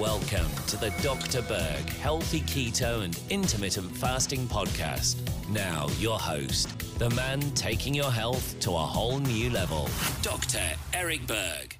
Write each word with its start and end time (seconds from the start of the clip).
Welcome 0.00 0.48
to 0.68 0.78
the 0.78 0.88
Dr. 1.02 1.42
Berg 1.42 1.90
Healthy 1.90 2.40
Keto 2.40 3.04
and 3.04 3.20
Intermittent 3.28 3.94
Fasting 3.94 4.46
Podcast. 4.46 5.18
Now, 5.50 5.88
your 5.98 6.18
host, 6.18 6.98
the 6.98 7.10
man 7.10 7.42
taking 7.50 7.94
your 7.94 8.10
health 8.10 8.58
to 8.60 8.70
a 8.70 8.78
whole 8.78 9.18
new 9.18 9.50
level, 9.50 9.90
Dr. 10.22 10.62
Eric 10.94 11.26
Berg. 11.26 11.76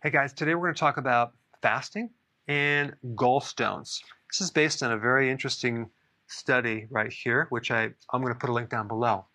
Hey 0.00 0.10
guys, 0.10 0.32
today 0.32 0.54
we're 0.54 0.66
going 0.66 0.74
to 0.76 0.78
talk 0.78 0.96
about 0.96 1.32
fasting 1.60 2.10
and 2.46 2.94
gallstones. 3.16 4.00
This 4.30 4.40
is 4.40 4.52
based 4.52 4.84
on 4.84 4.92
a 4.92 4.96
very 4.96 5.28
interesting 5.28 5.90
study 6.28 6.86
right 6.88 7.12
here, 7.12 7.48
which 7.50 7.72
I, 7.72 7.90
I'm 8.12 8.22
going 8.22 8.32
to 8.32 8.38
put 8.38 8.48
a 8.48 8.52
link 8.52 8.70
down 8.70 8.86
below. 8.86 9.26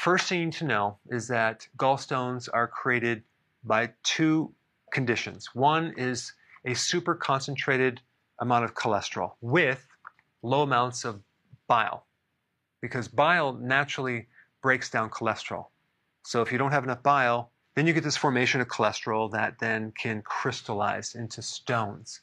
First 0.00 0.28
thing 0.28 0.40
you 0.40 0.46
need 0.46 0.54
to 0.54 0.64
know 0.64 0.98
is 1.10 1.28
that 1.28 1.68
gallstones 1.78 2.48
are 2.52 2.66
created 2.66 3.22
by 3.62 3.90
two 4.02 4.52
conditions. 4.92 5.50
One 5.54 5.94
is 5.96 6.32
a 6.68 6.74
super 6.74 7.14
concentrated 7.14 7.98
amount 8.40 8.62
of 8.62 8.74
cholesterol 8.74 9.32
with 9.40 9.88
low 10.42 10.62
amounts 10.62 11.02
of 11.06 11.22
bile, 11.66 12.04
because 12.82 13.08
bile 13.08 13.54
naturally 13.54 14.28
breaks 14.60 14.90
down 14.90 15.08
cholesterol. 15.08 15.68
So 16.24 16.42
if 16.42 16.52
you 16.52 16.58
don't 16.58 16.72
have 16.72 16.84
enough 16.84 17.02
bile, 17.02 17.52
then 17.74 17.86
you 17.86 17.94
get 17.94 18.04
this 18.04 18.18
formation 18.18 18.60
of 18.60 18.68
cholesterol 18.68 19.30
that 19.32 19.58
then 19.58 19.92
can 19.92 20.20
crystallize 20.20 21.14
into 21.14 21.40
stones. 21.40 22.20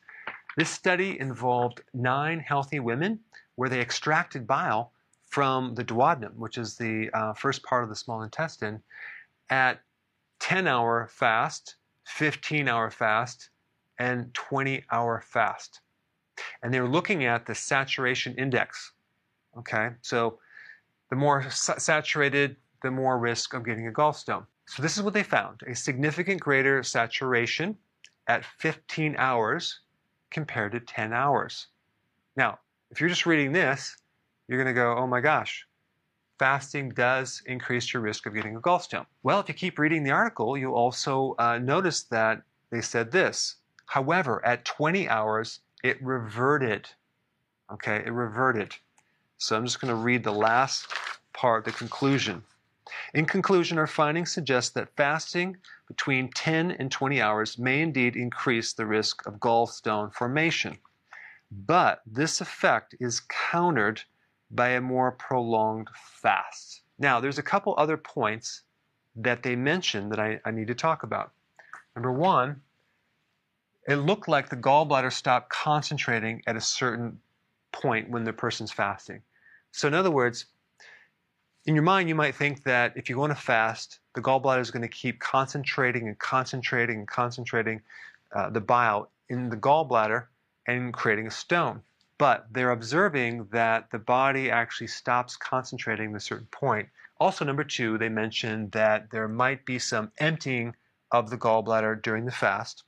This 0.57 0.69
study 0.69 1.19
involved 1.19 1.81
nine 1.95 2.39
healthy 2.39 2.79
women 2.79 3.19
where 3.55 3.69
they 3.69 3.81
extracted 3.81 4.45
bile 4.45 4.91
from 5.31 5.73
the 5.73 5.83
duodenum, 5.83 6.35
which 6.35 6.59
is 6.59 6.77
the 6.77 7.09
uh, 7.15 7.33
first 7.33 7.63
part 7.63 7.83
of 7.83 7.89
the 7.89 7.95
small 7.95 8.21
intestine, 8.21 8.83
at 9.49 9.81
10 10.39 10.67
hour 10.67 11.07
fast, 11.11 11.77
15 12.05 12.67
hour 12.67 12.91
fast, 12.91 13.49
and 13.99 14.33
20 14.33 14.83
hour 14.91 15.21
fast. 15.25 15.81
And 16.61 16.73
they're 16.73 16.87
looking 16.87 17.25
at 17.25 17.45
the 17.45 17.55
saturation 17.55 18.35
index. 18.35 18.91
Okay, 19.57 19.89
so 20.01 20.39
the 21.09 21.15
more 21.15 21.49
saturated, 21.49 22.57
the 22.83 22.91
more 22.91 23.17
risk 23.17 23.53
of 23.53 23.65
getting 23.65 23.87
a 23.87 23.91
gallstone. 23.91 24.45
So 24.67 24.81
this 24.81 24.97
is 24.97 25.03
what 25.03 25.13
they 25.13 25.23
found 25.23 25.61
a 25.67 25.75
significant 25.75 26.41
greater 26.41 26.83
saturation 26.83 27.77
at 28.27 28.43
15 28.59 29.15
hours 29.17 29.79
compared 30.31 30.71
to 30.73 30.79
10 30.79 31.13
hours. 31.13 31.67
Now, 32.35 32.59
if 32.91 32.99
you're 32.99 33.09
just 33.09 33.25
reading 33.25 33.51
this, 33.51 33.95
you're 34.47 34.61
going 34.61 34.73
to 34.73 34.79
go, 34.79 34.95
oh 34.97 35.07
my 35.07 35.21
gosh, 35.21 35.65
fasting 36.37 36.89
does 36.89 37.41
increase 37.45 37.93
your 37.93 38.01
risk 38.01 38.25
of 38.25 38.33
getting 38.33 38.55
a 38.55 38.61
gallstone. 38.61 39.05
Well, 39.23 39.39
if 39.39 39.47
you 39.47 39.53
keep 39.53 39.79
reading 39.79 40.03
the 40.03 40.11
article, 40.11 40.57
you'll 40.57 40.73
also 40.73 41.35
uh, 41.39 41.57
notice 41.59 42.03
that 42.03 42.41
they 42.71 42.81
said 42.81 43.11
this. 43.11 43.57
However, 43.85 44.45
at 44.45 44.65
20 44.65 45.07
hours, 45.09 45.59
it 45.83 46.01
reverted. 46.01 46.89
Okay, 47.71 47.97
it 48.05 48.11
reverted. 48.11 48.75
So 49.37 49.55
I'm 49.55 49.65
just 49.65 49.81
going 49.81 49.93
to 49.93 50.01
read 50.01 50.23
the 50.23 50.31
last 50.31 50.93
part, 51.33 51.65
the 51.65 51.71
conclusion. 51.71 52.43
In 53.13 53.25
conclusion, 53.25 53.77
our 53.77 53.87
findings 53.87 54.31
suggest 54.31 54.73
that 54.73 54.95
fasting 54.95 55.57
between 55.87 56.31
10 56.31 56.71
and 56.71 56.91
20 56.91 57.21
hours 57.21 57.57
may 57.57 57.81
indeed 57.81 58.15
increase 58.15 58.73
the 58.73 58.85
risk 58.85 59.25
of 59.25 59.39
gallstone 59.39 60.13
formation. 60.13 60.77
But 61.51 62.01
this 62.05 62.41
effect 62.41 62.95
is 62.99 63.21
countered 63.21 64.01
by 64.51 64.69
a 64.69 64.81
more 64.81 65.11
prolonged 65.11 65.89
fast. 65.95 66.81
Now, 66.97 67.19
there's 67.19 67.39
a 67.39 67.43
couple 67.43 67.75
other 67.77 67.97
points 67.97 68.63
that 69.15 69.43
they 69.43 69.55
mention 69.55 70.09
that 70.09 70.19
I, 70.19 70.39
I 70.45 70.51
need 70.51 70.67
to 70.67 70.75
talk 70.75 71.03
about. 71.03 71.31
Number 71.95 72.11
one, 72.11 72.61
it 73.87 73.97
looked 73.97 74.27
like 74.27 74.49
the 74.49 74.55
gallbladder 74.55 75.13
stopped 75.13 75.49
concentrating 75.49 76.41
at 76.47 76.55
a 76.55 76.61
certain 76.61 77.19
point 77.71 78.09
when 78.09 78.23
the 78.23 78.33
person's 78.33 78.71
fasting. 78.71 79.21
So, 79.71 79.87
in 79.87 79.93
other 79.93 80.09
words, 80.09 80.45
in 81.65 81.75
your 81.75 81.83
mind, 81.83 82.09
you 82.09 82.15
might 82.15 82.35
think 82.35 82.63
that 82.63 82.93
if 82.95 83.09
you 83.09 83.21
on 83.21 83.31
a 83.31 83.35
fast, 83.35 83.99
the 84.15 84.21
gallbladder 84.21 84.61
is 84.61 84.71
going 84.71 84.81
to 84.81 84.87
keep 84.87 85.19
concentrating 85.19 86.07
and 86.07 86.17
concentrating 86.17 86.99
and 86.99 87.07
concentrating 87.07 87.81
uh, 88.35 88.49
the 88.49 88.61
bile 88.61 89.09
in 89.29 89.49
the 89.49 89.57
gallbladder 89.57 90.25
and 90.67 90.93
creating 90.93 91.27
a 91.27 91.31
stone. 91.31 91.81
But 92.17 92.47
they're 92.51 92.71
observing 92.71 93.49
that 93.51 93.91
the 93.91 93.99
body 93.99 94.49
actually 94.49 94.87
stops 94.87 95.35
concentrating 95.35 96.11
at 96.11 96.15
a 96.15 96.19
certain 96.19 96.47
point. 96.47 96.89
Also, 97.19 97.45
number 97.45 97.63
two, 97.63 97.97
they 97.97 98.09
mentioned 98.09 98.71
that 98.71 99.11
there 99.11 99.27
might 99.27 99.65
be 99.65 99.77
some 99.77 100.11
emptying 100.17 100.75
of 101.11 101.29
the 101.29 101.37
gallbladder 101.37 102.01
during 102.01 102.25
the 102.25 102.31
fast 102.31 102.83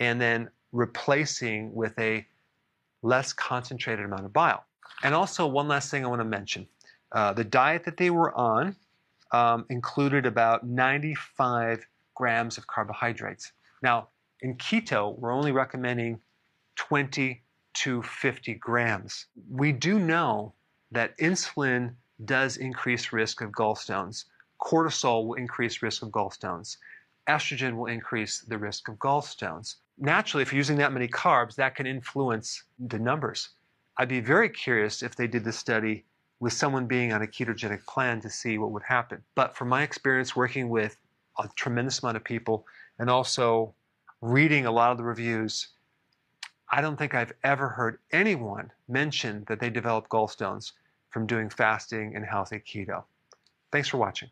and 0.00 0.20
then 0.20 0.50
replacing 0.72 1.74
with 1.74 1.98
a 1.98 2.26
less 3.02 3.32
concentrated 3.32 4.04
amount 4.04 4.24
of 4.24 4.32
bile. 4.32 4.64
And 5.02 5.14
also, 5.14 5.46
one 5.46 5.68
last 5.68 5.90
thing 5.90 6.04
I 6.04 6.08
want 6.08 6.20
to 6.20 6.24
mention 6.24 6.66
uh, 7.12 7.32
the 7.32 7.44
diet 7.44 7.84
that 7.84 7.96
they 7.96 8.10
were 8.10 8.34
on 8.36 8.76
um, 9.32 9.64
included 9.70 10.26
about 10.26 10.66
95 10.66 11.86
grams 12.14 12.58
of 12.58 12.66
carbohydrates. 12.66 13.52
Now, 13.82 14.08
in 14.40 14.56
keto, 14.56 15.18
we're 15.18 15.32
only 15.32 15.52
recommending 15.52 16.20
20 16.76 17.42
to 17.74 18.02
50 18.02 18.54
grams. 18.54 19.26
We 19.50 19.72
do 19.72 19.98
know 19.98 20.54
that 20.92 21.16
insulin 21.18 21.94
does 22.24 22.56
increase 22.56 23.12
risk 23.12 23.40
of 23.42 23.50
gallstones. 23.52 24.24
Cortisol 24.60 25.26
will 25.26 25.34
increase 25.34 25.82
risk 25.82 26.02
of 26.02 26.10
gallstones. 26.10 26.78
Estrogen 27.28 27.76
will 27.76 27.86
increase 27.86 28.40
the 28.40 28.58
risk 28.58 28.88
of 28.88 28.96
gallstones. 28.96 29.76
Naturally, 29.98 30.42
if 30.42 30.52
you're 30.52 30.58
using 30.58 30.76
that 30.78 30.92
many 30.92 31.08
carbs, 31.08 31.54
that 31.56 31.74
can 31.74 31.86
influence 31.86 32.64
the 32.78 32.98
numbers. 32.98 33.50
I'd 33.98 34.08
be 34.08 34.20
very 34.20 34.48
curious 34.48 35.02
if 35.02 35.16
they 35.16 35.26
did 35.26 35.42
this 35.44 35.58
study 35.58 36.04
with 36.38 36.52
someone 36.52 36.86
being 36.86 37.12
on 37.12 37.22
a 37.22 37.26
ketogenic 37.26 37.84
plan 37.86 38.20
to 38.20 38.30
see 38.30 38.58
what 38.58 38.70
would 38.70 38.82
happen. 38.82 39.22
But 39.34 39.56
from 39.56 39.68
my 39.68 39.82
experience 39.82 40.36
working 40.36 40.68
with 40.68 40.98
a 41.38 41.48
tremendous 41.56 42.02
amount 42.02 42.16
of 42.16 42.24
people 42.24 42.66
and 42.98 43.08
also 43.08 43.74
reading 44.20 44.66
a 44.66 44.70
lot 44.70 44.90
of 44.90 44.98
the 44.98 45.04
reviews, 45.04 45.68
I 46.70 46.80
don't 46.80 46.96
think 46.96 47.14
I've 47.14 47.32
ever 47.42 47.68
heard 47.68 47.98
anyone 48.12 48.70
mention 48.88 49.44
that 49.48 49.60
they 49.60 49.70
develop 49.70 50.08
gallstones 50.08 50.72
from 51.10 51.26
doing 51.26 51.48
fasting 51.48 52.14
and 52.14 52.24
healthy 52.24 52.58
keto. 52.58 53.04
Thanks 53.72 53.88
for 53.88 53.96
watching. 53.96 54.28